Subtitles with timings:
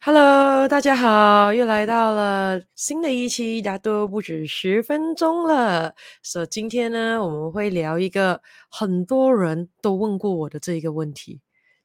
[0.00, 5.94] Hello，大家好，又来到了新的一期，大都不止十分钟了。
[6.22, 8.40] 所以今天呢，我们会聊一个
[8.70, 11.40] 很多人都问过我的这一个问题，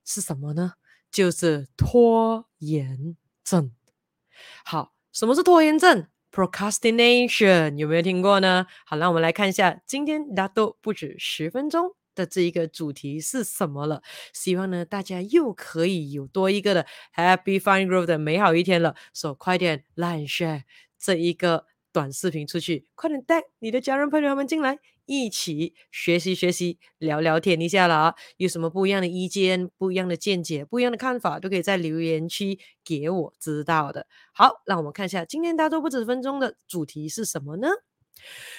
[0.05, 0.74] 是什么呢？
[1.11, 3.71] 就是拖延症。
[4.64, 8.68] 好，什么是拖延症？Procrastination 有没有听过呢？
[8.86, 11.96] 好，那我们来看一下，今天大都不止十分钟。
[12.16, 14.02] 的这一个主题是什么了？
[14.34, 18.96] 希望呢，大家又可以有多一个的 Happy Fun Growth 的美好一天了。
[19.14, 20.64] 所以快点 Like Share
[21.00, 28.15] 这一个短视频出去，快点带你的家人朋友们进来，一起学习学习，聊聊天一下了啊！
[28.37, 34.08] 有什么不一样的意见、不一样的见解、不一样的看法，都可以在留言区给我知道的。
[34.34, 37.67] 好，让我们看一下今天大都不止分钟的主题是什么呢？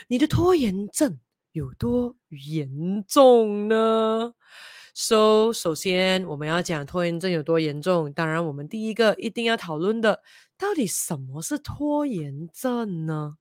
[0.08, 1.18] 你的拖延症。
[1.52, 4.32] 有多严重呢
[4.94, 8.10] ？So，首先我们要讲拖延症有多严重。
[8.10, 10.22] 当然，我们第一个一定要讨论的，
[10.56, 13.36] 到底什么是拖延症呢？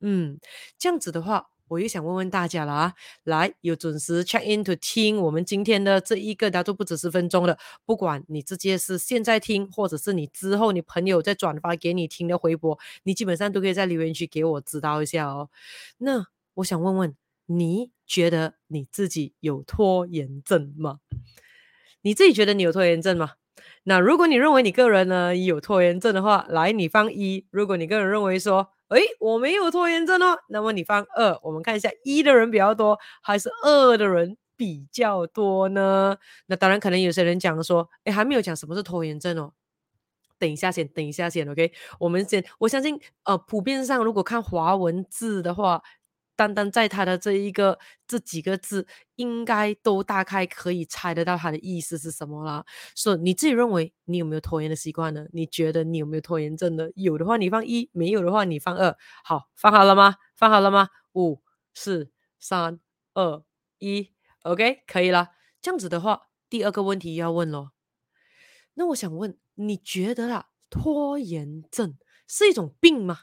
[0.00, 0.38] 嗯，
[0.78, 7.58] 这样子的话，我又想问问大家了啊，来，有准时 check in to 听我们今天的这一个，大都不止十分钟了。
[7.86, 15.48] 不管你直接是现在听，或者是你之后你朋友再转发给你听的回播，你基本上都可以在留言区给我知道一下哦。
[15.96, 17.16] 那我想问问。
[17.46, 20.98] 你觉得你自己有拖延症吗？
[22.02, 23.32] 你自己觉得你有拖延症吗？
[23.84, 27.46] 那如果你认为你个人呢有拖延症的话，来，你放一。
[27.50, 31.38] 如果你个人认为说，诶，我没有拖延症哦，那么你放二。
[31.42, 36.16] 我们看一下一的人比较多，还是二的人比较多呢？
[36.46, 39.52] 那当然，可能有些人讲说，诶，还没有讲什么是拖延症哦。
[40.38, 41.72] 等一下先，等一下先，OK。
[42.00, 45.82] 我们先，我相信，呃，普遍上如果看华文字的话。
[46.36, 52.64] 单单在他的这一个这几个字，应该都大概可以猜得到他的意思是什么啦。
[52.94, 55.26] 所以你自己认为你有没有拖延的习惯呢？
[55.32, 56.88] 你觉得你有没有拖延症呢？
[56.94, 58.96] 有的话你放一，没有的话你放二。
[59.24, 60.16] 好，放好了吗？
[60.36, 60.88] 放好了吗？
[61.14, 62.78] 五、四、三、
[63.14, 63.42] 二、
[63.78, 64.12] 一
[64.42, 65.30] ，OK，可以了。
[65.62, 67.72] 这样子的话，第二个问题要问咯。
[68.74, 71.96] 那我想问，你觉得啦，拖延症
[72.28, 73.20] 是一种病吗？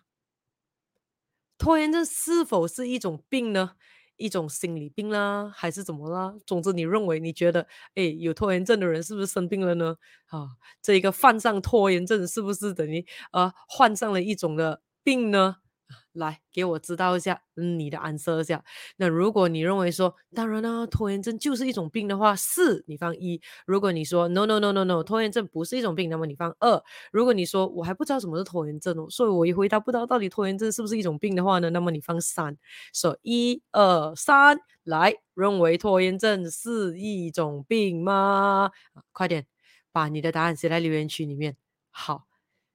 [1.63, 3.71] 拖延症是否是一种病呢？
[4.17, 6.35] 一种心理病啦，还是怎么啦？
[6.45, 7.65] 总之，你认为你觉得，
[7.95, 9.95] 哎，有拖延症的人是不是生病了呢？
[10.27, 10.49] 啊，
[10.81, 15.55] 这一个犯上拖延症是不是等于呃患上了一种的病呢？
[16.13, 18.63] 来，给我知道一下，嗯，你的 answer 下。
[18.97, 23.41] 那如果你认为说，当然啦，拖延症就是一种病的话，是，你放一。
[23.65, 26.83] 如果你说 no no no no no，拖延症不是一种病，那么你放二。
[27.11, 32.57] 如果你说我还不知道什么是拖延症哦，所以我一回答不知道到底拖延症是不是一种病的话呢，那么你放三。
[32.93, 38.71] 说一二三，来，认为拖延症是一种病吗？
[39.11, 39.47] 快点
[39.91, 41.57] 把你的答案写在留言区里面。
[41.89, 42.32] 好。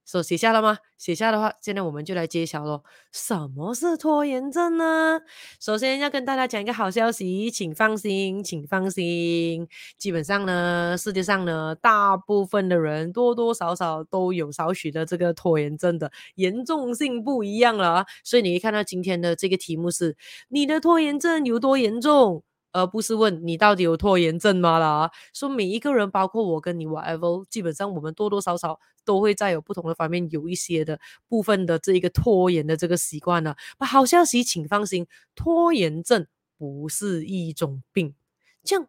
[0.09, 0.79] 手写下了吗？
[0.97, 2.83] 写下的话，现在我们就来揭晓喽。
[3.13, 5.21] 什么是拖延症呢？
[5.61, 9.69] 首先要跟大家讲一个好消息，请放心，请放心。
[9.99, 18.07] 基本上呢，世界上呢，大部分的人多多少少都有少许的这个拖延症的，严重性不一样了啊。
[18.25, 20.17] 所以你可以看到今天的这个题目是：
[20.49, 22.43] 你的拖延症有多严重？
[22.73, 25.11] 而不是问你到底有拖延症吗啦？
[25.33, 33.55] 说每一个人，包括我跟你，whatever，基本上我们多多少少都会在有不同的方面有一些的部分的这一个拖延的这个习惯呢。
[33.77, 36.27] 把好消息，请放心，拖延症
[36.57, 38.15] 不是一种病，
[38.63, 38.89] 这样。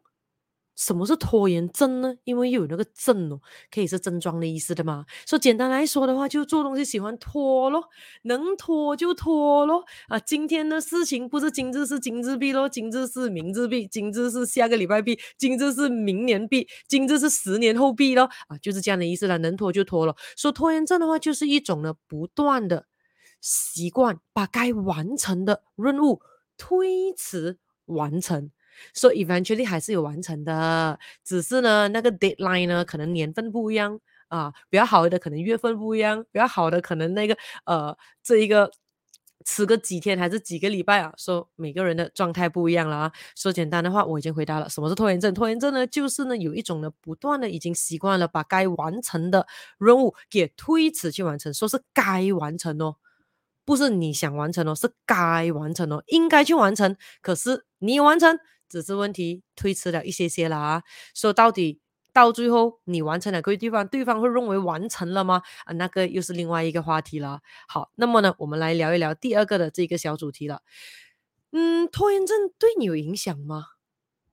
[0.79, 2.15] 什么是拖延症呢？
[2.23, 5.05] 因为又有那个症哦，可以是症状的意思的嘛。
[5.27, 7.83] 说简单来说的话，就做东西喜欢拖咯，
[8.23, 9.83] 能拖就拖咯。
[10.07, 18.29] 啊，今天的事情不是今日事今日毕咯，今日事明日毕，今日事下个礼拜毕，今日事明年毕，今日是十年后毕咯。
[18.47, 20.15] 啊，就是这样的意思了，能拖就拖了。
[20.37, 22.85] 说拖延症的话，就是一种呢不断的
[23.41, 26.21] 习惯，把该完成的任务
[26.57, 28.51] 推迟完成。
[28.93, 38.71] 所以 eventually 还是有完成的，只是呢，那个 deadline 呢，可能年份不一样啊，比较好的可能月份不一样，比较好的可能那个呃，这一个
[39.45, 43.11] 迟个几天还是几个礼拜啊，说每个人的状态不一样了啊。
[43.35, 45.33] 说简单的话，我已经回答了，什么是拖延症？
[45.33, 49.47] 拖延症呢，就是呢有一种呢不断的已经习惯了把该完成的
[49.79, 52.97] 任务给推迟去完成，说是该完成哦。
[53.65, 58.39] 不是你想完成哦，是该完成哦，应该去完成，可是你完成，
[58.69, 60.83] 只是问题推迟了一些些了啊。
[61.13, 61.79] 说到底
[62.13, 65.41] 到最后你完成了这个地方，对方会认为完成了吗？
[65.65, 67.41] 啊，那个又是另外一个话题了。
[67.67, 70.61] 好，那么呢，我们来聊一聊第二个的这个小主题了。
[71.51, 73.65] 嗯，拖延症对你有影响吗？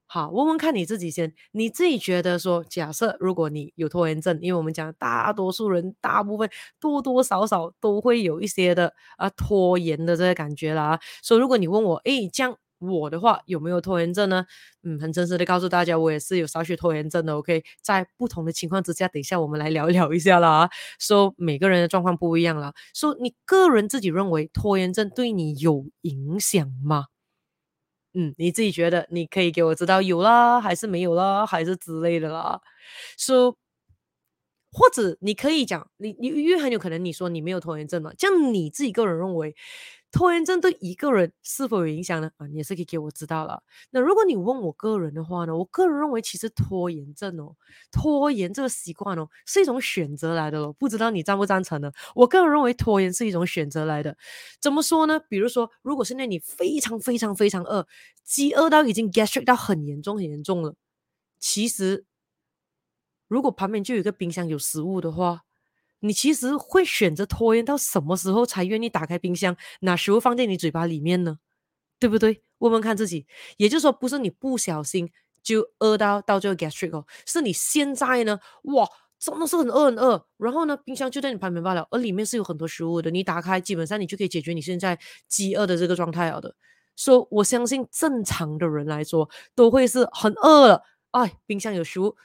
[0.09, 6.49] 好，问问看你自己先，你自己觉得说，假设如果你有拖延症，因为我们讲大多数人大部分
[6.79, 10.97] 多多少少都会有一些的啊拖延的这个感觉啦。
[11.21, 14.45] 所以如果你问我，诶，这样我的话有没有拖延症呢？
[14.83, 17.35] 嗯，很真实的告诉大家，我也是有少许拖延症的。
[17.35, 20.69] OK，在不同的情况之下，等一下我们来聊聊一下啦。
[20.99, 22.73] 说每个人的状况不一样啦。
[22.93, 27.05] 说你个人自己认为拖延症对你有影响吗？
[28.13, 32.61] 嗯，你自己觉得你可以给我知道有啦，还是没有啦，还是之类的啦。
[33.17, 33.57] 说、
[34.71, 39.55] 或者你可以讲，你你因为很有可能你说你没有拖延症嘛，这样你自己个人认为。
[40.11, 42.31] 拖延症对一个人是否有影响呢？
[42.37, 43.61] 啊，你也是可以给我知道了。
[43.91, 47.55] 那如果你问我个人的话呢，我个人认为其实拖延症哦，
[47.91, 50.73] 拖延这个习惯哦，是一种选择来的咯。
[50.73, 51.91] 不知道你赞不赞成呢？
[52.15, 54.17] 我个人认为拖延是一种选择来的。
[54.61, 55.19] 怎么说呢？
[55.29, 57.85] 比如说，如果现在你非常非常非常饿，
[58.23, 60.75] 饥饿到已经 gastric 到很严重很严重了，
[61.39, 62.05] 其实
[63.27, 65.46] 如果旁边就有一个冰箱有食物的话。
[65.99, 71.39] 你其实会选择拖延到什么时候才愿意打开冰箱，拿食物放在你嘴巴里面呢？
[71.99, 72.41] 对不对？
[72.59, 73.25] 问问看自己。
[73.57, 75.11] 也就是说，不是你不小心
[75.41, 86.55] 就饿到到这个 gastric 哦，是你现在呢，哇，真的是很饿很饿，然后呢，冰箱就在你旁边罢了，而里面是有很多食物的，你打开，基本上你就可以解决你现在饥饿的这个状态了的。
[86.95, 92.15] 所以我相信正常的人来说，都会是很饿了，哎，冰箱有食物。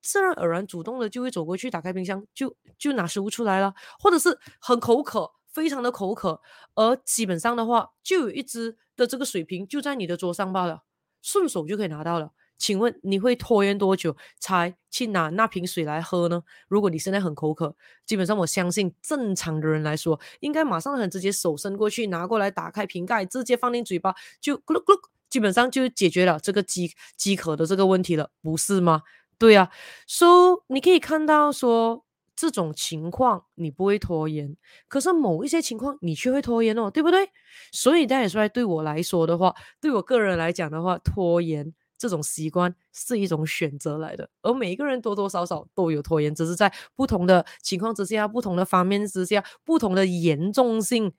[0.00, 6.40] 自然而然，主动的就会走过去，打开冰箱，就就拿食物出来了，或者是很口渴，非常的口渴，
[6.74, 10.82] 而基本上的话，就有一只的这个水瓶就在你的桌上罢了，
[11.22, 12.32] 顺手就可以拿到了。
[12.56, 16.42] 请问你会拖延多久才去拿那瓶水来喝呢？
[16.66, 29.02] 如果你现在很口渴，基本上我相信正常的人来说，应该马上很直接手伸过去拿过来，打开瓶盖，直接放进嘴巴，就咕噜咕噜，基本上就解决了这个饥饥渴的这个问题了，不是吗？
[29.38, 29.70] 对啊，
[30.06, 32.04] 所以你可以看到说
[32.34, 34.56] 这种情况你不会拖延，
[34.88, 37.30] 可是某一些情况你却会拖延哦，对不对？
[37.72, 51.12] 所以大家说对我来说的话，对我个人来讲的话，拖延这种习惯是一种选择来的，而每一个人多多少少都有拖延，只是在不同的情况之下、不同的方面之下、不同的严重性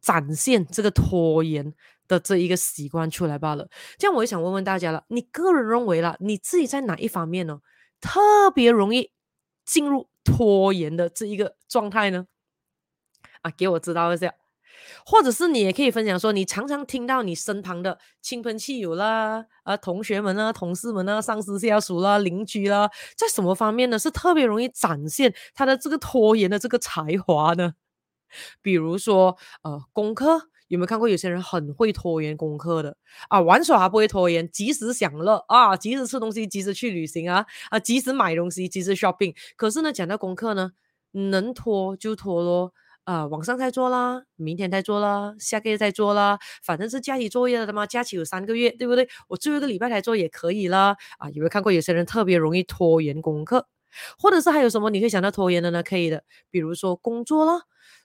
[0.00, 1.74] 展现这个拖延
[2.12, 3.66] 的这一个习惯出来罢了。
[3.96, 7.60] 这样我也想问问大家了，你个人认为啦，你自己在哪一方面呢，
[8.00, 9.10] 特别容易
[9.64, 12.26] 进入拖延的这一个状态呢？
[13.40, 14.34] 啊，给我知道一下，
[15.06, 27.72] 或者是你也可以分享说，你常常听到你身旁的亲朋戚友啦、啊同学们啊、同事们啊、上司下属啦、邻居啦，在什么方面呢，是特别容易展现他的这个拖延的这个才华呢？
[28.60, 30.51] 比如说，呃，功课。
[30.72, 32.96] 有没有看过有些人很会拖延功课的
[33.28, 33.38] 啊？
[33.42, 39.36] 玩耍还不会拖延，及时享乐啊，及时吃东西，及时去旅行啊，啊，及时买东西，及时 shopping。
[39.54, 40.72] 可是呢，讲到功课呢，
[41.12, 42.72] 能拖就拖咯，
[43.04, 49.06] 啊，晚上再做啦，明天再做啦，下个月再做啦，反正是假期作业了的嘛，假期有三个月，对不对？
[49.28, 50.96] 我最后一个礼拜才做也可以啦。
[51.18, 53.66] 啊，有没有看过有些人特别容易拖延功课？
[54.16, 55.82] 或者是还有什么你可以想到拖延的呢？
[55.82, 57.60] 可以的，比如说工作啦。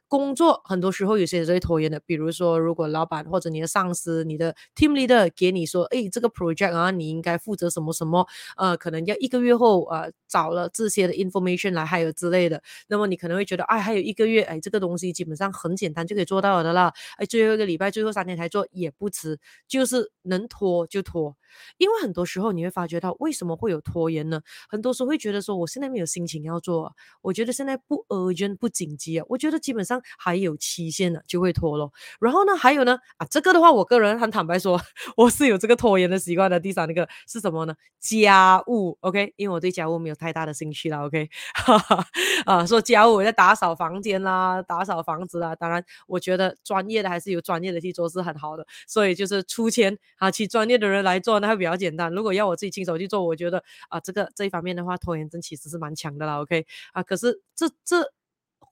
[0.07, 8.25] 工作很多时候有些人是会拖延的，比如说，如果老板或者你的上司、你的 team leader 给你说，哎，这个 project 啊，你应该负责什么什么，
[8.55, 21.35] 呃，可能要一个月后，呃，找了这些的 information 来，还有之类的，那么你可能会觉得，哎，还有一个月，哎，这个东西基本上很简单就可以做到的啦，哎，最后一个礼拜，最后三天才做也不迟，就是能拖就拖。
[21.77, 24.41] 因为很多时候你会发觉到为什么会有拖延呢？
[24.69, 31.91] 很多时候会觉得说，我现在没有心情要做啊，我觉得现在不 urgent 不紧急啊，我觉得基本上还有期限的就会拖咯。
[32.19, 34.79] 然后呢，还有呢啊，这个的话，我个人很坦白说，
[35.15, 36.59] 我是有这个拖延的习惯的。
[36.59, 37.75] 第三个是什么呢？
[37.99, 42.05] 家务，OK，因为我对家务没有太大的兴趣啦，OK，哈 哈
[42.45, 56.39] 啊，说家务我在打扫房间啦，打扫房子啦，当然我觉得专业的还是有专业的去做是很好的，所以就是出钱啊，请专业的人来做那会比较简单，如果要我自己亲手去做，我觉得啊，这个这一方面的话，拖延症其实是蛮强的啦。
[56.41, 58.11] OK 啊，可是这这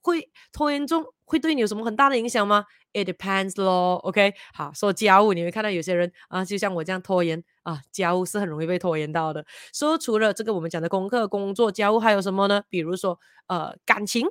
[0.02, 3.96] 会拖延症会对你有什么很大的影响吗？It depends 咯。
[4.04, 9.44] OK，好，说家务，你会看到有些人啊，就像我这样拖延啊，家务是很容易被拖延到的。
[9.72, 12.62] 说除了这个我们讲的功课、工作、家务，还有什么呢？
[12.68, 13.18] 比如说
[13.48, 14.26] 呃，感情。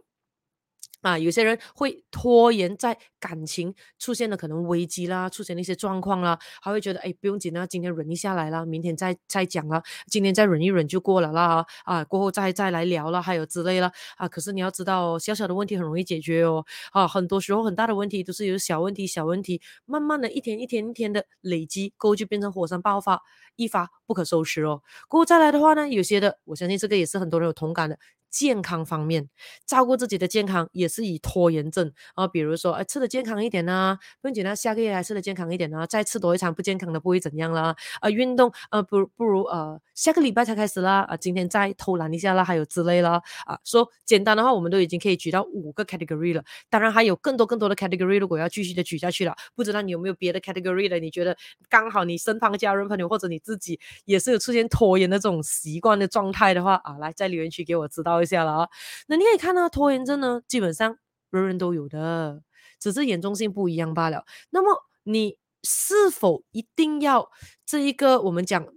[1.05, 14.27] 啊，有些人会拖延，在感情出现了可能危机啦，出现了一些状况啦，还会觉得哎，不用紧啊，今天忍一下来了，明天再再讲了，今天再忍一忍就过了啦，啊，过后再再来聊了，还有之类了啊。
[14.27, 23.21] 可是你要知道哦，小小的问题很容易解决哦，啊，很多时候很大的问题都是由小问题、小问题，慢慢的一天一天一天的累积，过后就变成火山爆发，
[23.57, 24.81] 一发不可收拾哦。
[25.07, 27.99] 过后再来的话呢，有些的，我相信这个也是很多人有同感的。
[28.35, 29.29] 健康方面，
[29.65, 50.99] 照顾自己的健康也是以拖延症啊，比如说，哎，吃的健康一点啊，不用紧，那下个月还吃的健康一点啊，再吃多一场不健康的不会怎样啦，啊，运动，呃，不不如呃，下个礼拜才开始啦，啊，今天再偷懒一下啦，还有之类啦，啊，说简单的话，我们都已经可以举到五个 category 了，当然还有更多更多的 category，如果要继续的举下去了，不知道你有没有别的 category 的？
[50.99, 51.37] 你觉得
[51.69, 58.69] 刚好你身旁家人朋友或者你自己也是有出现拖延的这种习惯的状态的话，啊，来在留言区给我知道下了啊，
[59.07, 60.97] 那你可以看到拖延症呢，基本上
[61.29, 62.41] 人人都有的，
[62.79, 64.25] 只是严重性不一样罢了。
[64.49, 67.29] 那么你是否一定要
[67.65, 68.67] 这一个我们讲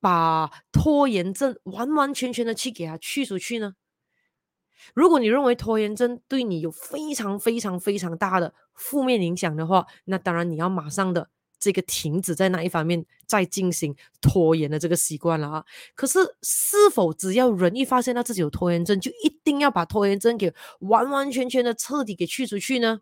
[0.00, 3.74] 把拖延症完完全全的去给它去除去呢？
[4.94, 11.30] 如果你认为拖延症对你有非常非常非常大的负面影响的话，那当然你要马上的。
[11.58, 15.64] 这个停止在哪一方面再进行拖延的这个习惯了啊？
[15.94, 23.00] 可是是否只要人一发现到自己有拖延症，就一定要把拖延症给完完全全的彻底给去除去呢？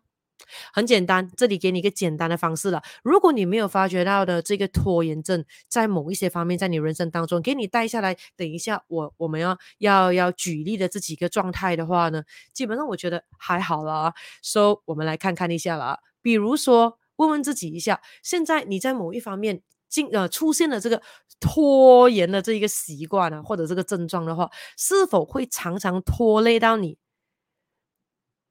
[0.73, 2.81] 很简单，这里给你一个简单的方式了。
[3.03, 14.13] 如果你没有发觉到的这个拖延症在某一些方面在你人生当中给你带下来，等一下我我们要要要举例的这几个状态的话呢，基本上我觉得还好了啊。
[14.41, 16.99] So 我们来看看一下了，比如说。
[17.23, 21.01] 问问自己一下，现在你在某一方面进呃出现了这个
[21.39, 26.97] 拖延的这一个习惯啊，或者这个症状的话，是否会常常拖累到你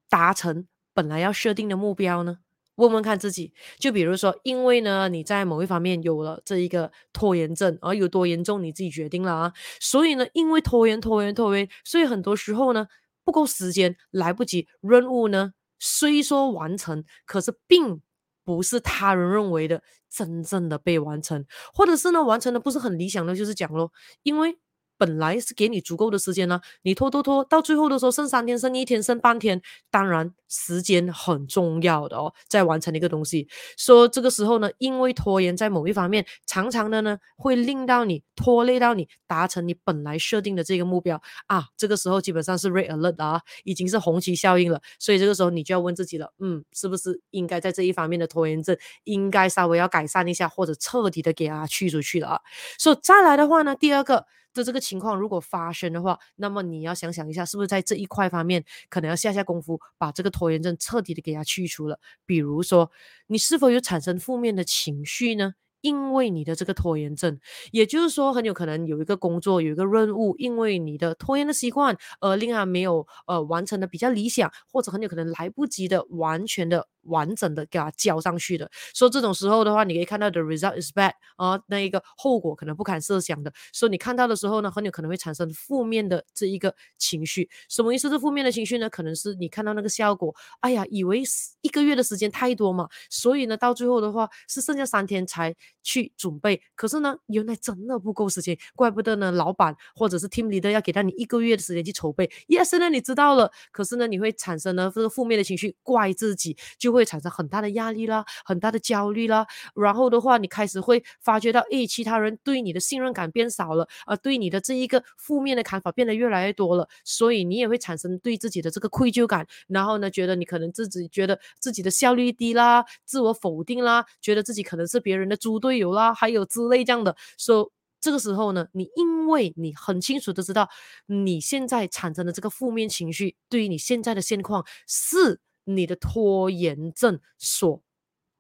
[0.08, 2.38] 达成本来要设定的目标呢？
[2.76, 12.86] 问问看自己，就比如说，因为呢你在某一方面有了这一个拖延症，而有多严重你自己决定了啊，所以呢，因为拖延拖延拖延，所以很多时候呢
[13.24, 18.00] 不够时间，来不及，任务呢虽说完成，可是并。
[18.44, 24.58] 不是他人认为的真正的被完成，或者是呢完成的不是很理想的，就是讲咯，因为。
[25.02, 29.61] 本来是给你足够的时间呢，你拖拖拖到最后的时候剩三天，剩一天，剩半天。
[29.90, 33.49] 当然，时间很重要的哦，在完成一个东西。
[33.76, 41.64] 说这个时候呢，因为拖延在某一方面，常常的呢会令到你拖累到你达成你本来设定的这个目标啊。
[41.76, 44.80] 这个时候基本上是 red alert 啊，已经是红旗效应了。
[45.00, 52.40] 所以这个时候你就要问自己了，嗯，是不是应该在这一方面的拖延症应该稍微要改善一下，或者彻底的给它去出去了啊？
[52.78, 54.26] 所以再来的话呢，第二个。
[54.54, 61.99] 的这个情况如果发生的话，那么你要想想一下，是不是在这一块方面可能要下下功夫，把这个拖延症彻底的给它去除了。
[62.26, 62.90] 比如说，
[63.26, 65.54] 你是否有产生负面的情绪呢？
[65.80, 67.40] 因为你的这个拖延症，
[67.73, 78.71] 也就是说，很有可能有一个工作，有一个任务，因为你的拖延的习惯，而令它没有呃完成的比较理想，或者很有可能来不及的完全的完整的给它交上去的。
[78.94, 83.52] 所以这种时候的话，你可以看到 the result is bad 啊，那一个后果可能不堪设想的。
[83.73, 87.49] 所以你看到的时候呢，很有可能会产生负面的这一个情绪。
[87.68, 88.09] 什么意思？
[88.09, 88.90] 是负面的情绪呢？
[88.90, 91.23] 可能是你看到那个效果，哎呀，以为
[91.62, 95.54] 一个月的时间太多嘛，所以呢，到最后的话是剩下三天才。
[95.85, 102.30] 去准备，可是呢，原来真的不够时间，怪不得呢，老板或者是 team leader 要给到你一个月的时间去筹备。
[102.47, 109.46] Yes，呢，你知道了，可是呢，你会产生呢这个负面的情绪，怪自己，就会产生很大的压力啦，很大的焦虑啦。
[109.75, 119.46] 然后的话，你开始会发觉到，诶，其他人对你的信任感变少了，而，对你的这一个负面的看法变得越来越多了，所以你也会产生对自己的这个愧疚感。
[119.68, 127.70] 然后呢，觉得你可能自己觉得自己的效率低啦，自我否定啦，觉得自己可能是别人的猪队友啦，还有之类这样的，说、so,
[128.00, 130.68] 这个时候呢，你因为你很清楚的知道，
[131.06, 137.83] 你现在产生的这个负面情绪，对于你现在的现况是你的拖延症所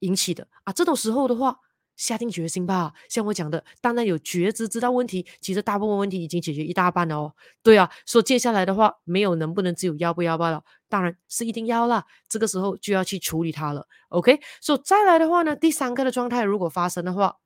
[0.00, 0.72] 引起的啊。
[0.72, 1.58] 这种时候的话，
[1.96, 2.92] 下定决心吧。
[3.08, 7.34] 像我讲的，当然有觉知，知道问题，其实大部分问题已经解决一大半了哦。
[7.62, 10.64] 对啊，说、接下来的话，没有能不能，只有要不要罢了。
[10.88, 13.86] 当然是一定要啦，这个时候就要去处理它了。
[14.08, 17.36] OK，所、以再来的话呢，第三个的状态如果发生的话。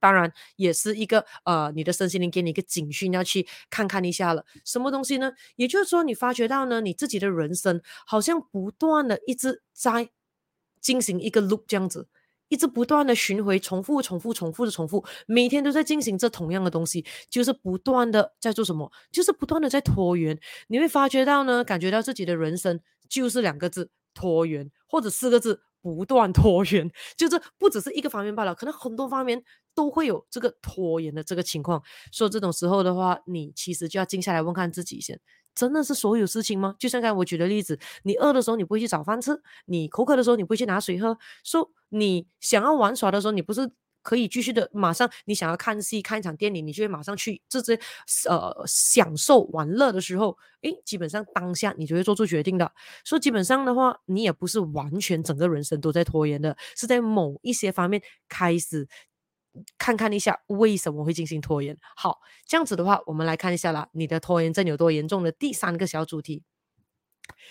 [0.00, 4.44] 当然也是一个呃，你的身心灵给你一个警讯，要去看看一下了。
[4.64, 5.32] 什么东西呢？
[5.56, 10.10] 也就是说，你发觉到呢，你自己的人生好像不断的一直在
[10.80, 12.08] 进行一个 loop 这样子，
[12.48, 20.38] 一直不断的巡回，重复、重复、重复的重复，每天都在进行这同样的东西，就是不断的在做什么，就是不断的在拖延。
[20.68, 26.88] 你会发觉到呢，感觉到自己的人生就是两个字：拖延，或者四个字：不断拖延。
[27.16, 29.42] 就是不只是一个方面罢了，可能很多方面
[29.76, 31.80] 都会有这个拖延的这个情况。
[32.10, 35.20] 所以这种时候的话，你其实就要静下来问看自己先。
[35.54, 36.74] 真的是所有事情吗？
[36.78, 43.70] 就像刚才我举的例子，你饿的时候你不会去找饭吃，你口渴的时候你不会去拿水喝，说、你想要玩耍的时候，你不是
[44.02, 47.80] 可以继续的马上，你想要看戏看一场电影，你就会马上去这些
[48.28, 52.70] 呃享受玩乐的时候，诶，基本上当下你就会做出决定的。
[53.02, 58.86] 所以基本上的话，你也不是完全整个人生都在拖延的，是在某一些方面开始。
[59.78, 61.76] 看看一下为什么会进行拖延。
[61.96, 66.42] 好，这样子的话，我们来看一下啦，你的拖延症有多严重的第三个小主题。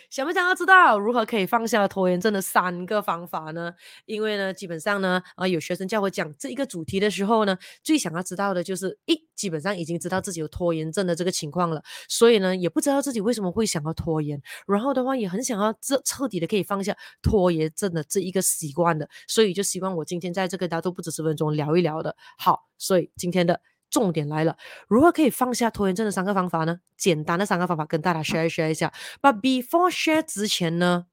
[0.10, 3.74] 想不想要知道如何可以放下拖延症的三个方法呢？
[4.06, 22.16] 因为呢，基本上呢，啊，有学生叫我讲这一个主题的时候呢，最想要知道的就是，一，基本上已经知道自己有拖延症的这个情况了，所以呢，也不知道自己为什么会想要拖延，然后的话也很想要这彻底的可以放下拖延症的这一个习惯的，所以就希望我今天在这个大都不止十分钟聊一聊的。
[22.38, 23.60] 好，所以今天的。
[23.90, 26.80] 重点来了，如何可以放下拖延症的三个方法呢？
[26.98, 28.92] 简单的三个方法跟大家 share share 一下。
[29.22, 31.06] But before share 之前呢，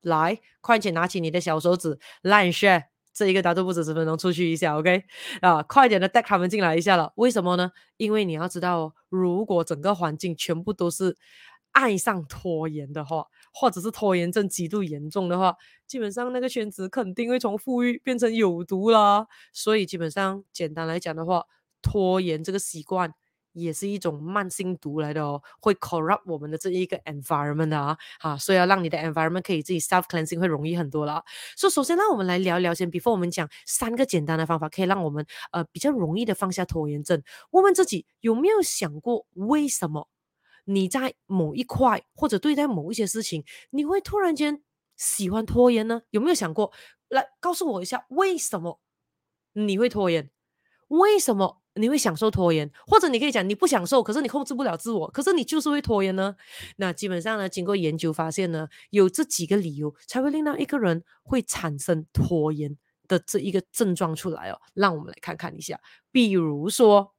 [0.00, 5.04] 来，快点拿起你的小手指来 share 这一个大都不止十分钟出去一下，OK？
[5.40, 7.12] 啊，快点的带他们进来一下了。
[7.16, 7.70] 为什么呢？
[7.96, 11.16] 因为你要知道哦，如果整个环境全部都是
[11.72, 15.54] 爱上拖延的话，或者是拖延症极度严重的话，
[15.86, 19.26] 基本上那个圈子肯定会从富裕变成有毒啦。
[19.52, 21.44] 所以基本上简单来讲的话。
[21.82, 23.12] 拖延这个习惯
[23.52, 31.24] 也是一种慢性毒来的哦，会 corrupt 我们的这一个 environment 的啊，啊，所以要让你的 environment 可以自己 self cleansing 会容易很多了。
[31.56, 37.22] 所以首先，让我们来聊聊先，before 我们讲三个简单的方法，可以让我们呃比较容易的放下拖延症。
[37.50, 40.06] 问问自己有没有想过，为什么
[40.66, 44.62] 你在某一块或者对待某一些事情，你会突然间
[44.98, 46.02] 喜欢拖延呢？
[46.10, 46.72] 有没有想过？
[47.08, 48.80] 来告诉我一下，为什么
[49.54, 50.30] 你会拖延？
[50.88, 51.62] 为什么？
[51.78, 56.34] 你会享受拖延，或者你可以讲你不享受，可是你控制不了自我，可是你就是会拖延呢？
[56.76, 62.78] 那基本上呢，经过研究发现呢，有这几个理由才会令到一个人会产生拖延
[63.08, 64.58] 的这一个症状出来哦。
[64.72, 65.78] 让我们来看看一下，
[66.10, 67.12] 比如说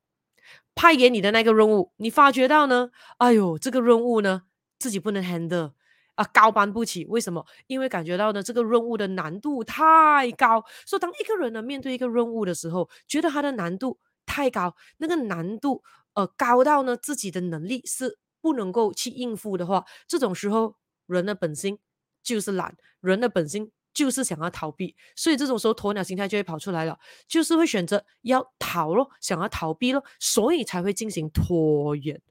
[0.74, 4.42] 派给你的那个任务，你发觉到呢，哎呦，这个任务呢
[4.80, 5.74] 自己不能 handle
[6.18, 7.06] 啊，高攀不起。
[7.06, 7.46] 为什么？
[7.68, 13.98] 因为感觉到呢这个任务的难度太高，所以当一个人呢面对一个任务的时候，觉得他的难度。
[14.30, 15.82] 太高，那个难度
[16.14, 20.76] 呃高到呢自己的能力是不能够去应付的话，这种时候
[21.06, 21.80] 人的本性
[22.22, 32.22] 就是懒，人的本性就是想要逃避，所以这种时候鸵鸟心态就会跑出来了，就是会选择要逃咯，想要逃避咯，所以才会进行拖延，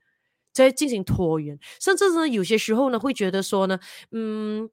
[0.65, 3.79] 在进行拖延，甚至呢有些时候呢会觉得说呢，
[4.11, 4.69] 嗯。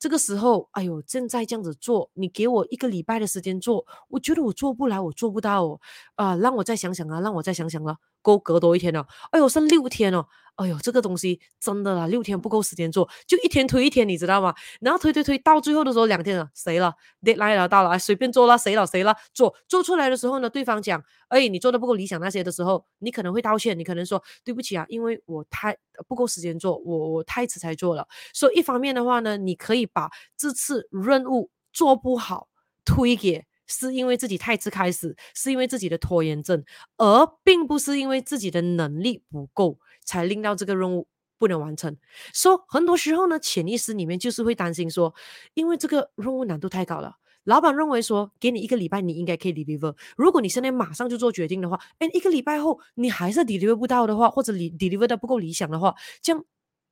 [0.00, 5.80] 这个时候，哎呦，正在这样子做，你给我一个礼拜的时间做，我觉得我做不来，我做不到哦，
[6.14, 7.96] 啊，让我再想想啊，让我再想想了，
[8.28, 10.26] 够隔多一天了，哎呦，剩六天了。
[10.58, 14.52] 哎呦，这个东西真的啦，六天不够时间做，就一天推一天，你知道吗？
[14.80, 28.04] 然后推推推到最后的时候，两天了，谁了？deadline 了，到了，随便做了，谁了谁了，做做出来的时候呢，对方讲，哎，你做的不够理想那些的时候，你可能会道歉，你可能说对不起啊，因为我太不够时间做，我我太迟才做了。
[28.34, 32.48] 所以一方面的话呢，你可以把这次任务做不好
[32.84, 36.64] 推给是因为自己太迟开始，是因为自己的拖延症，
[36.96, 39.78] 而并不是因为自己的能力不够。
[40.08, 41.06] 才令到这个任务
[41.38, 41.94] 不能完成，
[42.32, 45.14] 说、so, 很多时候呢，潜意识里面就是会担心说，
[45.52, 49.94] 因为这个任务难度太高了，老板认为说，给你一个礼拜，你应该可以 deliver。
[50.16, 56.42] 如果你现在马上就做决定的话，哎，一个礼拜后你还是 deliver 不到的话，或者你 deliver 的不够理想的话，这样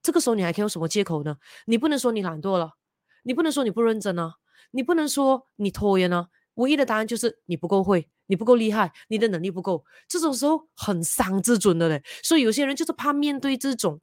[0.03, 1.39] 这个时候你还可以用什么借口呢？
[1.65, 2.73] 你不能说你懒惰了，
[3.23, 4.35] 你不能说你不认真啊，
[4.73, 6.29] 你不能说你拖延啊。
[6.57, 9.85] 唯一的答案就是你不够会，你不够厉害，你的能力不够。
[10.07, 14.01] 这种时候很伤自尊的嘞，所以有些人就是怕面对这种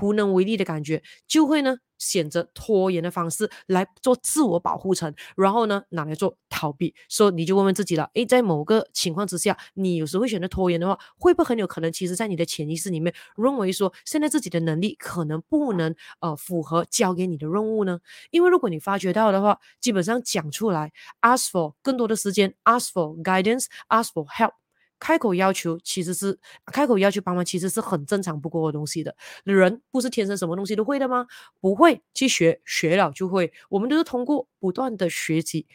[0.00, 1.78] 无能为力的感觉，就会呢。
[2.02, 6.92] 选择拖延的方式来做自我保护层，然后呢，拿来做逃避。
[7.08, 18.00] 所以你就问问自己了，诶，在某个情况之下，你有时会选择拖延的话，会不会很有可能，其实在你的潜意识里面认为说，现在自己的能力可能不能呃符合交给你的任务呢？
[18.32, 24.61] 因为如果你发觉到的话，基本上讲出来，ask for 更多的时间，ask for guidance，ask for help。
[25.02, 29.16] 开口要求其实是开口要求帮忙，其实是很正常不过的东西的。
[29.42, 31.26] 人不是天生什么东西都会的吗？
[31.60, 33.52] 不会去学，学了就会。
[33.68, 35.66] 我们都是通过不断的学习，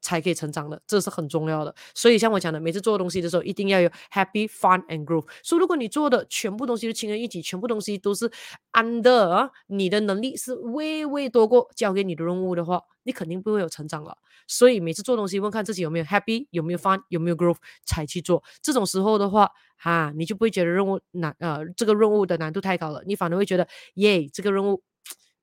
[0.00, 1.74] 才可以成长的，这是很重要的。
[1.94, 5.26] 所以像我讲的，每次做东西的时候，一定要有 happy, fun and growth。
[5.42, 8.30] 所以如果你做的全部东西都轻而易举，全部东西都是
[8.72, 14.16] under 啊，你的能力是微微多过交给你的任务的话，你肯定不会有成长了。
[14.46, 18.42] 所以每次做东西，问看自己有没有 happy，有没有 fun，有没有 growth 才去做。
[18.62, 24.82] 这种时候的话，哈，你就不会觉得任务难，呃，这个任务的难度太高了，你反而会觉得，耶，这个任务。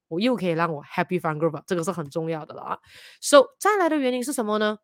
[0.07, 2.79] 我又可以让我 happy fun growth，这个是很重要的了啊。
[3.21, 4.79] So 再来的原因是什么呢？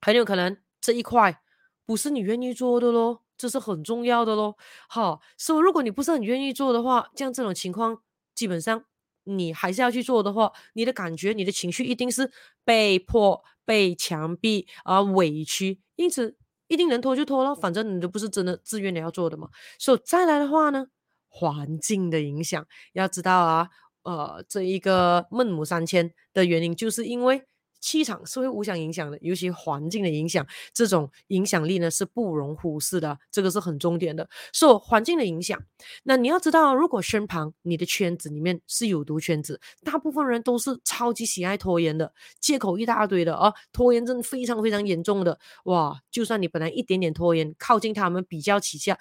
[0.00, 1.40] 很有可能这一块
[1.84, 4.56] 不是你愿意做的咯，这是很重要的咯。
[4.88, 8.00] 好，所以如果你不是很愿意做的话，像这种情况，
[8.34, 8.84] 基本上
[9.24, 12.30] 你还是要去做的话，你的感觉、你的情绪一定是
[12.64, 16.36] 被迫、被强逼啊委屈，因此
[16.68, 19.48] 一定能拖就拖了，反正你都不是真的自愿的要做的嘛。
[19.78, 20.86] 所以再来的话呢，
[21.28, 23.68] 环境的影响要知道啊。
[24.02, 27.42] 呃，这一个孟母三迁的原因，就是因为
[27.80, 34.28] 气场是会互相影响的，尤其环境的影响，这种影响力呢是不容忽视的，这个是很重点的。
[34.52, 35.62] 受、so, 环境的影响，
[36.02, 48.98] 那你要知道，如果身旁你的圈子里面是有毒圈子，大部分人都是超级喜爱拖延的，借口一大堆的啊，拖延症非常非常严重的，哇，就算你本来一点点拖延，靠近他们比较起下。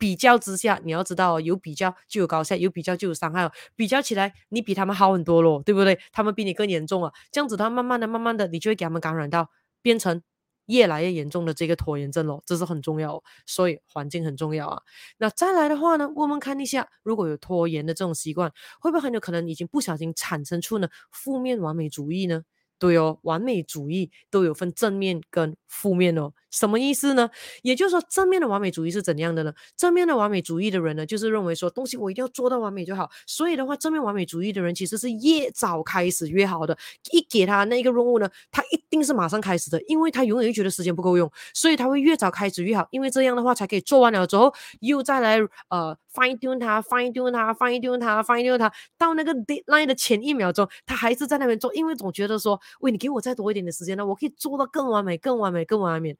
[0.00, 3.52] 比较之下，你要知道，有比较就有高下，有比较就有伤害哦。
[3.76, 6.00] 比较起来，你比他们好很多咯，对不对？
[6.10, 9.50] 他们比你更严重啊，这样子，他慢慢的、慢慢的，你就会给他们感染到，
[9.82, 10.22] 变成
[10.66, 12.42] 越来越严重的这个拖延症咯。
[12.46, 14.80] 这是很重要哦，所以环境很重要啊。
[15.18, 22.42] 那再来的话呢，我们看一下，如果有拖延的这种习惯，会不会很有可能已经不小心产生出呢负面完美主义呢？
[22.80, 26.32] 对哦，完美主义都有分正面跟负面哦。
[26.50, 27.30] 什么意思呢？
[27.62, 29.52] 也就是说，正面的完美主义是怎样的呢？
[29.76, 33.08] 正面的完美主义的人呢，就是认为说东西我一定要做到完美就好。
[33.24, 36.76] 所以的话，正面完美主义的人其实是越早开始越好的。
[37.12, 42.88] 一给他那个任务呢，他一定是马上开始的，因为他永远觉得时间不够用，所以他会越早开始越好。
[42.90, 45.38] 因为这样的话才可以做完了之后，又再来
[45.68, 56.16] 呃 fine tune 它，fine tune 它，fine tune 它，fine tune 它，到那个 deadline 的前一秒钟，他还是在那边做，因为总觉得说，喂，你给我再多一点的时间呢，我可以做到更完美，更完美，更完美。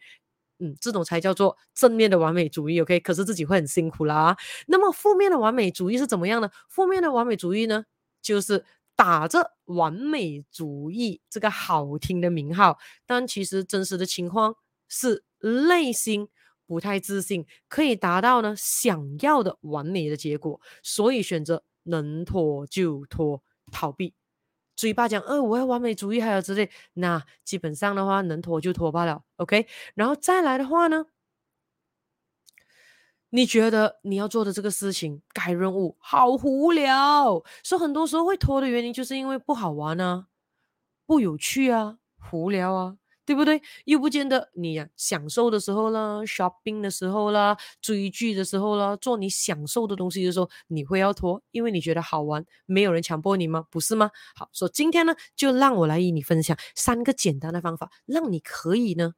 [0.62, 3.00] 嗯，这种才叫做正面的完美主义，OK？
[3.00, 4.36] 可是自己会很辛苦啦。
[4.66, 6.50] 那么负面的完美主义是怎么样呢？
[6.68, 7.86] 负面的完美主义呢，
[8.20, 8.62] 就是
[8.94, 14.54] 打着完美主义这个好听的名号，但其实真实的情况
[14.86, 16.28] 是内心
[16.66, 24.19] 不太自信，可以达到呢想要的完美的结果，所以选择能拖就拖，逃避。
[24.80, 29.66] 嘴巴讲，呃，我要完美主义，还有之类，那基本上的话，能拖就拖罢了，OK。
[29.94, 31.04] 然后再来的话呢，
[33.28, 40.28] 你觉得你要做的这个事情，改任务好无聊，所以很多时候会拖的原因，就是因为不好玩啊，
[41.04, 41.98] 不有趣啊，
[42.32, 42.99] 无聊啊。
[43.30, 43.62] 对不对？
[43.84, 53.64] 又不见得你呀、享受的时候啦，shopping 的时候啦，追剧的时候啦，做你享受的东西的时候，你会要拖，因为你觉得好玩，没有人强迫你吗？
[53.70, 54.10] 不是吗？
[54.34, 59.12] 好，所以今天呢，就让我来与你分享三个简单的方法，让你可以呢。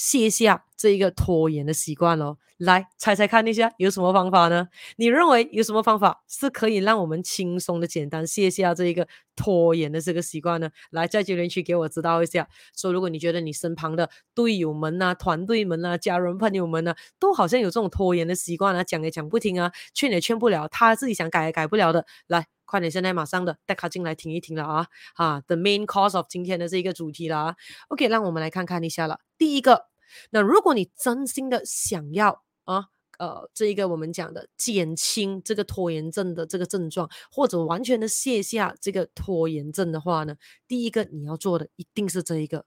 [0.00, 4.68] 卸下这一个拖延的习惯咯，来猜猜看一下有什么方法呢？
[4.96, 10.70] 你认为有什么方法是可以让我们轻松的、简单卸下这一个拖延的这个习惯呢？
[10.90, 12.48] 来在留言区给我知道一下。
[12.74, 24.86] 说如果你觉得你身旁的队友们呐、啊、团队们啊、家人朋友们呢、啊，都好像有这种拖延的习惯啊，讲也讲不听啊，劝也劝不了，他自己想改也改不了的，来快点，现在马上的带他进来听一听了啊！
[25.16, 27.54] 啊，the main cause of 今天的这一个主题啦。
[27.88, 29.89] OK，让我们来看看一下了，第一个。
[30.30, 32.86] 那如果你真心的想要啊，
[33.18, 42.64] 呃，这一个我们讲的减轻这个拖延症的这个症状，或者完全的卸下这个拖延症的话呢，第一个你要做的一定是这一个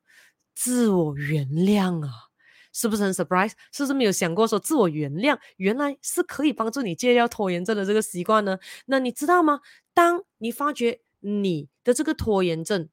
[0.53, 2.11] 自我原谅啊，
[2.71, 3.53] 是不是很 surprise？
[3.71, 8.59] 是不是没有想过说自我原谅原来是可以帮助你戒掉拖延症的这个习惯呢？
[8.85, 9.61] 那你知道吗？
[9.95, 12.89] 当你发觉你的这个拖延症，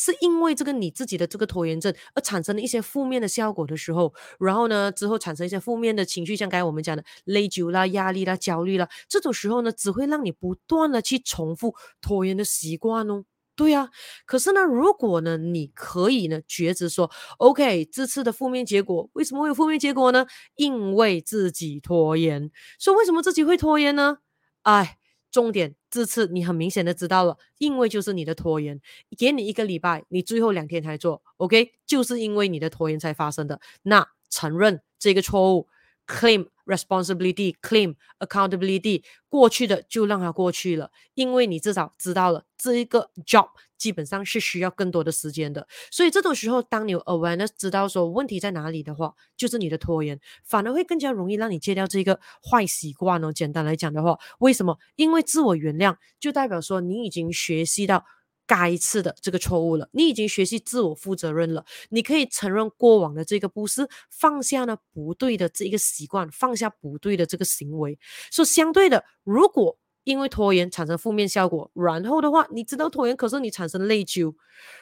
[0.00, 13.24] 是因为这个你自己的这个拖延症而产生了一些负面的效果的时候，然后呢，之后产生一些负面的情绪，像刚才我们讲的累久啦、压力啦、焦虑啦，这种时候呢，只会让你不断的去重复拖延的习惯哦。
[13.56, 13.90] 对呀、啊，
[14.24, 20.24] 可是呢，如果呢，你可以呢，觉知说，OK，这次的负面结果为什么会有负面结果呢？
[20.54, 22.52] 因为自己拖延。
[22.78, 24.18] 说为什么自己会拖延呢？
[24.62, 24.97] 哎。
[25.30, 28.80] 重点，这次你很明显的知道了，因为就是你的拖延，
[29.16, 33.60] 给你一个礼拜，你最后两天才做，OK，就是因为你的拖延才发生的。
[33.82, 35.68] 那承认这个错误
[36.06, 53.32] ，claim responsibility claim accountability，过去的就让它过去了，因为你至少知道了这一个 job 基本上是需要更多的时间的，所以这种时候，当你有 awareness 知道说问题在哪里的话，就是你的拖延，反而会更加容易让你戒掉这个坏习惯哦。
[53.32, 54.78] 简单来讲的话，为什么？
[54.96, 58.04] 因为自我原谅就代表说你已经学习到。
[58.48, 67.98] 该次的这个错误了，你已经学习自我负责任了，你可以承认过往的这个不是，放下呢不对的这一个习惯，放下不对的这个行为。
[68.32, 74.34] 所以相对的，如果因为拖延产生负面效果，然后的话，你知道拖延，可是你产生内疚。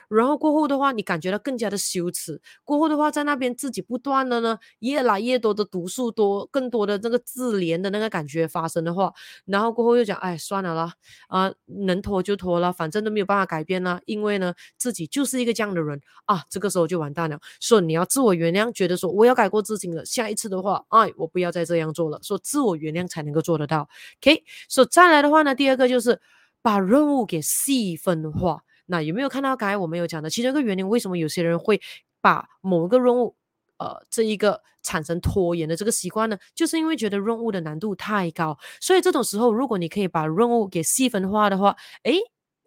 [0.09, 2.41] 然后过后的话，你感觉到更加的羞耻。
[2.65, 9.13] 过后的话，在那边自己不断的呢，越来越多的毒素多，更多的那个自怜的那个感觉发生的话，
[9.45, 10.95] 然后过后又讲，哎，算了啦，
[11.27, 14.01] 啊，能拖就拖了，反正都没有办法改变啦。
[14.07, 17.39] 因为呢，自己就是一个这样的人啊，这个时候就完蛋了。
[17.61, 22.19] 所以你要自我原谅，觉得说我要改过自新了，下一次的话，哎，我不要再这样做了。
[22.23, 23.89] 说自我原谅才能够做得到。
[24.23, 26.21] OK，所以再来来的话呢，第二个就是
[26.63, 28.63] 把任务给细分化。
[28.87, 30.89] 那有没有看到刚才我们有讲的其中一个原因？
[30.89, 31.81] 为什么有些人会
[32.21, 33.35] 把某一个任务，
[33.79, 36.39] 呃，这一个产生拖延的这个习惯呢？
[36.55, 38.59] 就是因为觉得任务的难度太高。
[38.81, 41.75] 所以这种时候，如果你可以把任务给细分化的话，
[42.05, 42.19] 诶，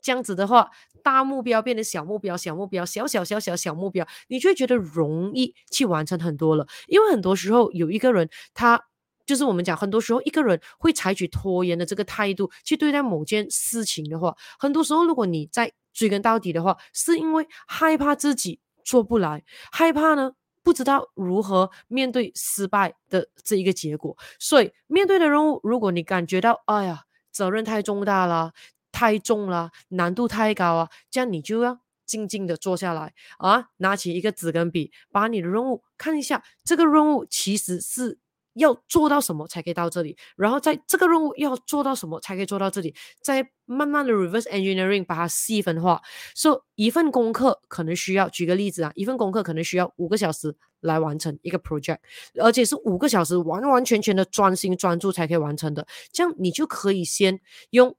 [0.02, 0.70] 这样子的话，
[1.04, 6.68] 大目标变成小目标，小目标，小小小小小目标，你就会觉得容易去完成很多了。
[6.88, 8.89] 因为很多时候有一个人他。
[9.30, 20.32] 就是我们讲，很多时候一个人会采取拖延的这个态度去对待某件事情的话，很多时候如果你在追根到底的话，是因为害怕自己做不来，害怕呢
[20.64, 24.18] 不知道如何面对失败的这一个结果。
[24.40, 28.54] 所以面对的任务，如果你感觉到哎呀责任太重大了，
[28.92, 38.18] 太重了，难度太高啊，这样你就要静静的坐下来啊，拿起一个纸跟笔，把你的任务看一下，这个任务其实是。
[38.54, 40.18] 要做到什么才可以到这里？
[40.36, 42.94] 然后在这个任务要做到什么才可以做到这里？
[43.22, 46.02] 再慢慢的 reverse engineering 把它细分化。
[46.36, 52.00] 说、so, 一份功课可能需要，举个例子啊，一份功课可能需要五个小时来完成一个 project，
[52.42, 55.88] 而且是五个小时完完全全的专心专注才可以完成的。
[56.12, 57.40] 这样你就可以先
[57.72, 57.96] 用。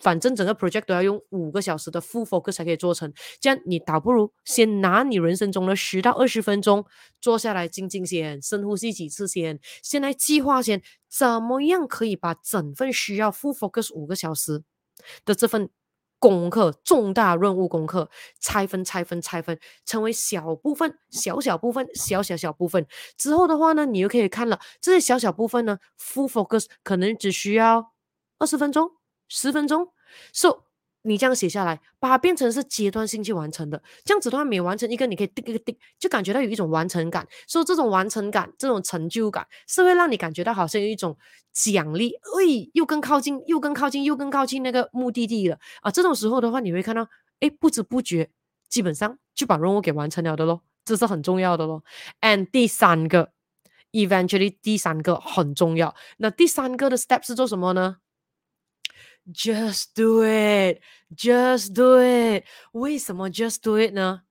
[0.00, 6.84] 反正整个 project 都要用五个小时的 full focus 才可以做成，这样你倒不如先拿你人生中的十到二十分钟
[7.20, 14.62] 坐下来静静先，深呼吸几次先，先来计划先，怎么样可以把整份需要 full focus 五个小时
[15.24, 15.70] 的这份
[16.18, 27.92] 功课，重大任务功课拆分拆分拆分，成为小部分、小小部分、小小小部分之后的话呢，你又可以看了这些小小部分呢，full focus 可能只需要
[28.38, 28.90] 二十分钟。
[29.28, 29.88] 十分钟
[30.32, 30.64] ，so
[31.02, 37.24] 你这样写下来，把它变成是阶段性去完成的，这样子的话，每完成一个，你可以ติ๊一个ติ๊，就感觉到有一种完成感。
[37.46, 41.16] 所以这种完成感，这种成就感，是会让你感觉到好像有一种
[41.52, 45.90] 奖励，哎，又更靠近，又更靠近，又更靠近那个目的地了啊！
[45.92, 47.08] 这种时候的话，你会看到，
[47.38, 48.28] 哎，不知不觉，
[48.68, 51.84] 基本上就把任务给完成了的咯，这是很重要的咯。
[52.20, 53.30] And 第三个
[53.92, 57.98] ，eventually 第三个很重要，那第三个的 step 是做什么呢
[59.32, 60.80] ？Just do it,
[61.16, 62.44] just do it。
[62.72, 64.22] 为什么 just do it 呢？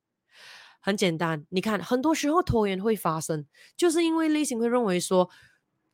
[0.79, 5.29] 很简单，你看，很多时候拖延会发生，就是因为内心会认为说，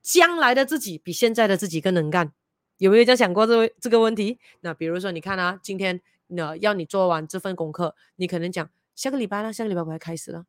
[0.02, 2.34] 将来的自己比现在的自己更能干。
[2.78, 4.40] 有没有这样想过这这个问题？
[4.60, 10.46] 那比如说，你看啊，今天呢要你做完这份功课，你可能讲下个礼拜呢，下个礼拜我要开始了。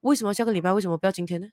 [0.00, 0.72] 为什么下个礼拜？
[0.72, 1.48] 为什么不要今天呢？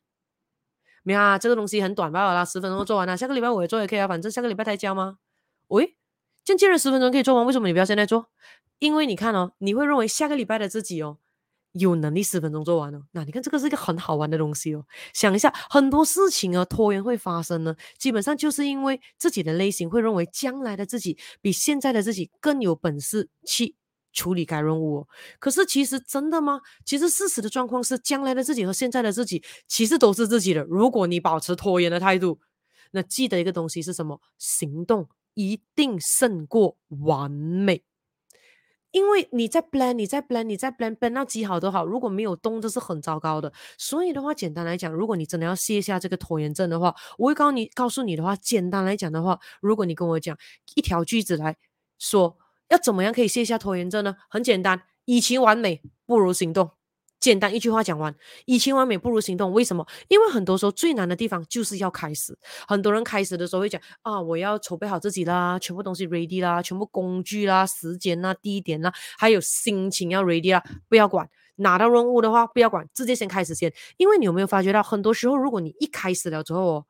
[1.03, 2.25] 没有啊，这个东西很短吧？
[2.27, 5.17] 好啦，十分钟做完了，下个礼拜我也做也可以啊，反正下个礼拜才交吗？
[5.67, 5.95] 喂，
[6.43, 8.29] 这样既然十分钟可以做完，为什么你不要现在做？
[8.79, 11.17] 因为你看哦，你会认为下个礼拜的自己哦，
[11.71, 13.03] 有能力十分钟做完哦。
[13.13, 14.85] 那你看这个是一个很好玩的东西哦。
[15.13, 23.75] 想一下，很多事情啊，拖延会发生呢，基本上就是因为自己的内心会认为将来的自己比现在的自己更有本事去
[24.11, 25.07] 处理该任务哦。
[25.39, 26.61] 可是其实真的吗？
[26.85, 30.63] 其实事实的状况是，将来的自己和现在的自己其实都是自己的。
[30.63, 32.39] 如果你保持拖延的态度，
[32.91, 34.21] 那记得一个东西是什么？
[34.37, 35.07] 行动。
[35.35, 37.83] 一定胜过完美，
[38.91, 43.53] 因为你在 plan，你在 plan，你在 plan，plan 到极好都好，如果没有动，这是很糟糕的。
[43.77, 50.37] 所以的话，简单来讲，如果你真的要卸下这个拖延症的话，我会告你，告诉你的话，简单来讲的话，如果你跟我讲
[50.75, 51.57] 一条句子来
[51.99, 52.37] 说，
[52.69, 54.15] 要怎么样可以卸下拖延症呢？
[54.29, 56.71] 很简单，与其完美，不如行动。
[57.19, 58.13] 简单一句话讲完，
[58.45, 59.51] 以前完美不如行动。
[59.51, 59.85] 为什么？
[60.07, 62.37] 因为很多时候最难的地方就是要开始。
[62.67, 70.63] 很多人开始的时候会讲啊，我要筹备好自己啦，全部东西 ready 啦，全部工具啦、时间啦、地点啦，还有心情要 ready 啦。
[70.87, 73.73] 不要管拿到任务的话，不要管，直接先开始先。
[73.97, 76.85] 因为你有没有发觉到，很多时候如果你一开始了之后哦，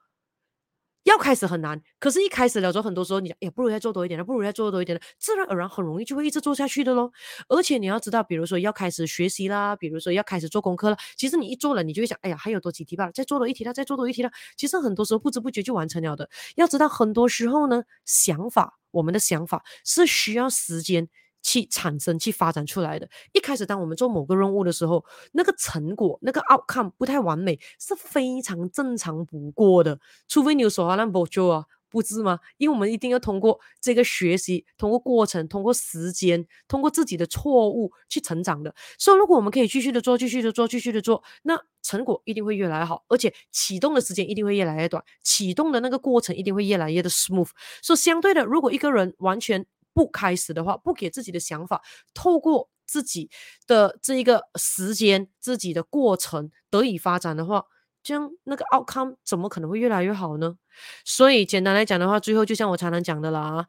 [1.05, 7.11] 要开始很难，可是一开始了之后，很多时候你哎，不如再做多一点了，不如再做多一点了，自然而然很容易就会一直做下去的喽。
[7.47, 14.31] 而且你要知道，比如说要开始学习啦，比如说要开始做功课了，其实你一做了，你就会想，哎呀，还有多几题吧，再做多一题了，再做多一题了。
[14.57, 16.27] 其实很多时候不知不觉就完成了的。
[16.55, 21.07] 要知道，很多时候呢，想法，我们的想法是需要时间。
[21.45, 23.08] 去产生、去发展出来的。
[23.31, 29.99] 一开始，当我们做某个任务的时候，那个成果、那个 outcome 不太完美，是非常正常不过的。
[30.27, 32.39] 除非你有手拉不就啊，不是吗？
[32.58, 38.73] 因为我们一定要通过这个学习、通过过程、通过时间、通过自己的错误去成长的。
[38.97, 47.49] 所以，如果我们可以继续的做、继续的做、继续的做，那成果一定会越来越好，而且启动的时间一定会越来越短，启动的那个过程一定会越来越的 smooth。
[47.84, 49.63] 所以，相对的，如果一个人完全
[49.95, 51.81] 不开始的话，不给自己的想法
[52.13, 53.29] 透过自己
[53.65, 57.65] 的这一个时间、自己的过程得以发展的话，
[58.03, 60.58] 这样那个 outcome 怎么可能会越来越好呢？
[61.05, 63.65] 所以简单来讲的话，最后就像我常常讲的啦，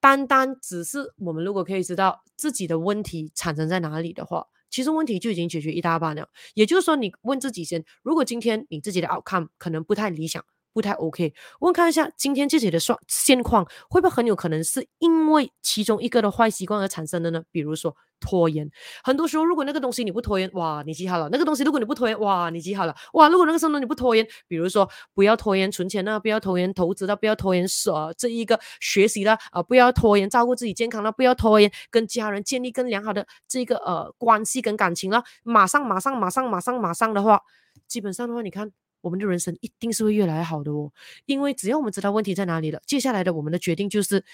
[0.00, 6.28] 单单只是我们如果可以知道自己的问题产生在哪里的话，其实问题就已经解决一大半了。
[6.54, 10.44] 也就是说，你问自己先，如果今天你自己的 outcome 可能不太理想。
[10.78, 17.42] 不太 OK，我们看一下今天自己的状现况，会不会很有可能是因为其中一个的坏习惯而产生的呢？
[17.50, 18.70] 比如说拖延，
[19.02, 37.40] 很多时候如果那个东西你不拖延，哇，你记好了；那个东西如果你不拖延，哇，你记好了；哇，如果那个时候你不拖延，比如说不要拖延存钱了，不要拖延投资了，不要拖延呃这一个学习了，啊、不要拖延照顾自己健康了，不要拖延跟家人建立更良好的这个呃关系跟感情了，马上马上马上马上马上的话，
[37.88, 38.70] 基本上的话，你看。
[39.00, 40.92] 我们的人生一定是会越来越好的哦，
[41.26, 44.24] 因为只要我们知道问题在哪里了，接下来的我们的决定就是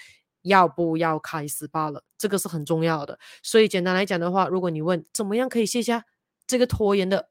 [0.41, 3.19] 要不要开始罢了，这个是很重要的。
[3.43, 6.05] 所以简单来讲的话，如果你问怎么样可以卸下
[6.47, 7.29] 这个拖延的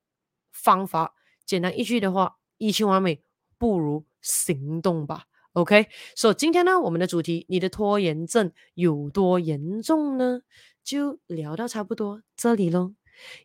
[0.53, 3.23] 方法，简单一句的话，一千完美
[3.59, 5.25] 不如行动吧。
[5.55, 10.43] OK，所以今天呢，我们的主题，你的拖延症有多严重呢？
[10.83, 12.95] 就聊到差不多这里喽，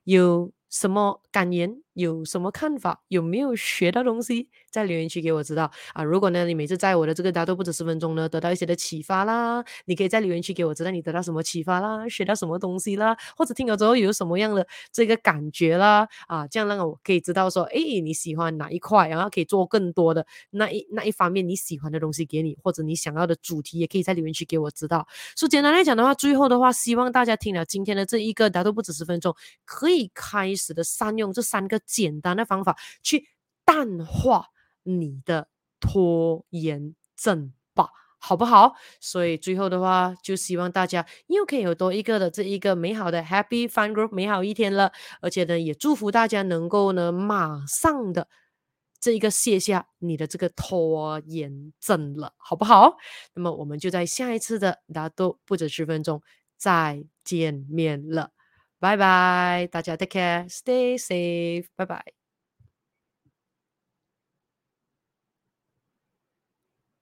[0.03, 0.51] 有。
[0.71, 1.81] 什么感言？
[1.99, 3.01] 有什么看法？
[3.09, 4.49] 有没有学到东西？
[4.71, 6.03] 在留言区给我知道啊！
[6.03, 25.07] 如果呢，你每次在我的这个答对不止十分钟呢，得到一些的启发啦，你可以在留言区给我知道你得到什么启发啦，学到什么东西啦，或者听了之后有什么样的这个感觉啦啊，这样让我可以知道说，哎，你喜欢哪一块，然后可以做更多的那一那一方面你喜欢的东西给你，或者你想要的主题，也可以在留言区给我知道。
[25.35, 29.35] 所以简单来讲的话，最后的话，希望大家听了今天的这一个答对不止十分钟，
[29.65, 33.27] 可以开始的善用这三个简单的方法去
[33.65, 34.49] 淡化。
[34.83, 35.49] 你的
[35.79, 38.73] 拖延症吧，好不好？
[38.99, 48.29] 所以最后的话，就希望大家又可以有多一个的这一个美好的 Happy Fun Group 美好一天了，而且呢，也祝福大家能够呢，马上的
[48.99, 52.97] 这一个卸下你的这个拖延症了，好不好？
[53.35, 56.23] 那么我们就在下一次的大家都不止十分钟
[56.57, 58.31] 再见面了，
[58.79, 62.18] 拜拜，大家 Take care，Stay safe，拜拜。